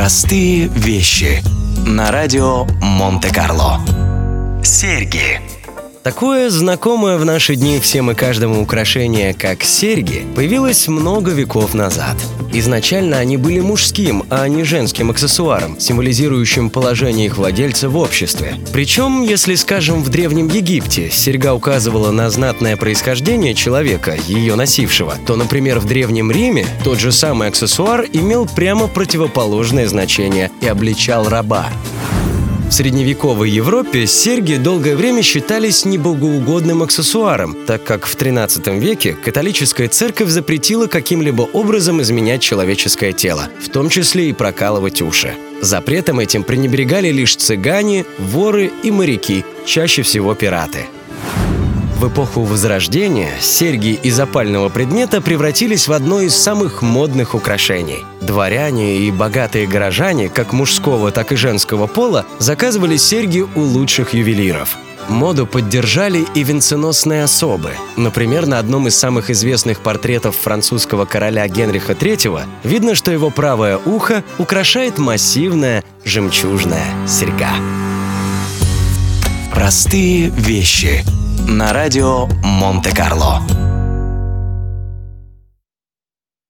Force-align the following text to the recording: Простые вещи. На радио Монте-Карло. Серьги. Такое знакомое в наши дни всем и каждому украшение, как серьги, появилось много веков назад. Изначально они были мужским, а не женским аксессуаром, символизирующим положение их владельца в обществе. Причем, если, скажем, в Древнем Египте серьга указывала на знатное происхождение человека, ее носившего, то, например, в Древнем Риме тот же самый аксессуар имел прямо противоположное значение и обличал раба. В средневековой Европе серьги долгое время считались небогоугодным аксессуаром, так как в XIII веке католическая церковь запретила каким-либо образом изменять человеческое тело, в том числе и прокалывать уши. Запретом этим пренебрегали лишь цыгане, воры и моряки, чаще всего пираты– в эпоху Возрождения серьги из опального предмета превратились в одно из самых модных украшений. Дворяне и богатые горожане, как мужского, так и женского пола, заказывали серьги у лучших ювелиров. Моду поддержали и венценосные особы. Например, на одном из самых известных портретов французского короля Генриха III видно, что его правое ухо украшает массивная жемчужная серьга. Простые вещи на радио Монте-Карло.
Простые 0.00 0.68
вещи. 0.68 1.42
На 1.86 2.10
радио 2.10 2.64
Монте-Карло. 2.80 3.80
Серьги. 4.64 5.42
Такое 6.02 6.48
знакомое 6.48 7.18
в 7.18 7.26
наши 7.26 7.54
дни 7.54 7.78
всем 7.80 8.10
и 8.10 8.14
каждому 8.14 8.62
украшение, 8.62 9.34
как 9.34 9.62
серьги, 9.62 10.24
появилось 10.34 10.88
много 10.88 11.32
веков 11.32 11.74
назад. 11.74 12.16
Изначально 12.52 13.18
они 13.18 13.36
были 13.36 13.60
мужским, 13.60 14.24
а 14.28 14.46
не 14.48 14.64
женским 14.64 15.10
аксессуаром, 15.10 15.78
символизирующим 15.78 16.70
положение 16.70 17.26
их 17.26 17.36
владельца 17.36 17.88
в 17.88 17.96
обществе. 17.96 18.54
Причем, 18.72 19.22
если, 19.22 19.54
скажем, 19.54 20.02
в 20.02 20.08
Древнем 20.08 20.48
Египте 20.48 21.10
серьга 21.10 21.54
указывала 21.54 22.10
на 22.10 22.28
знатное 22.30 22.76
происхождение 22.76 23.54
человека, 23.54 24.16
ее 24.26 24.56
носившего, 24.56 25.14
то, 25.26 25.36
например, 25.36 25.78
в 25.78 25.86
Древнем 25.86 26.30
Риме 26.30 26.66
тот 26.84 26.98
же 26.98 27.12
самый 27.12 27.48
аксессуар 27.48 28.06
имел 28.12 28.46
прямо 28.46 28.88
противоположное 28.88 29.86
значение 29.86 30.50
и 30.60 30.66
обличал 30.66 31.28
раба. 31.28 31.68
В 32.70 32.72
средневековой 32.72 33.50
Европе 33.50 34.06
серьги 34.06 34.54
долгое 34.54 34.94
время 34.94 35.22
считались 35.22 35.84
небогоугодным 35.84 36.84
аксессуаром, 36.84 37.56
так 37.66 37.82
как 37.82 38.06
в 38.06 38.16
XIII 38.16 38.78
веке 38.78 39.14
католическая 39.14 39.88
церковь 39.88 40.28
запретила 40.28 40.86
каким-либо 40.86 41.42
образом 41.42 42.00
изменять 42.00 42.42
человеческое 42.42 43.12
тело, 43.12 43.48
в 43.60 43.70
том 43.70 43.88
числе 43.88 44.28
и 44.30 44.32
прокалывать 44.32 45.02
уши. 45.02 45.34
Запретом 45.60 46.20
этим 46.20 46.44
пренебрегали 46.44 47.08
лишь 47.08 47.34
цыгане, 47.34 48.06
воры 48.18 48.70
и 48.84 48.92
моряки, 48.92 49.44
чаще 49.66 50.02
всего 50.02 50.36
пираты– 50.36 50.86
в 52.00 52.08
эпоху 52.08 52.44
Возрождения 52.44 53.30
серьги 53.40 53.90
из 54.02 54.18
опального 54.18 54.70
предмета 54.70 55.20
превратились 55.20 55.86
в 55.86 55.92
одно 55.92 56.22
из 56.22 56.34
самых 56.34 56.80
модных 56.80 57.34
украшений. 57.34 58.06
Дворяне 58.22 59.00
и 59.00 59.10
богатые 59.10 59.66
горожане, 59.66 60.30
как 60.30 60.54
мужского, 60.54 61.10
так 61.10 61.30
и 61.32 61.36
женского 61.36 61.86
пола, 61.86 62.24
заказывали 62.38 62.96
серьги 62.96 63.46
у 63.54 63.60
лучших 63.60 64.14
ювелиров. 64.14 64.78
Моду 65.10 65.46
поддержали 65.46 66.24
и 66.34 66.42
венценосные 66.42 67.24
особы. 67.24 67.72
Например, 67.96 68.46
на 68.46 68.58
одном 68.58 68.88
из 68.88 68.96
самых 68.96 69.28
известных 69.28 69.80
портретов 69.80 70.36
французского 70.36 71.04
короля 71.04 71.46
Генриха 71.48 71.92
III 71.92 72.44
видно, 72.64 72.94
что 72.94 73.12
его 73.12 73.28
правое 73.28 73.76
ухо 73.76 74.24
украшает 74.38 74.96
массивная 74.96 75.84
жемчужная 76.06 76.86
серьга. 77.06 77.50
Простые 79.52 80.30
вещи 80.30 81.04
на 81.48 81.72
радио 81.72 82.26
Монте-Карло. 82.42 83.59